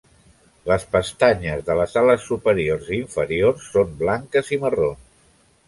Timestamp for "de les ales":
1.67-2.25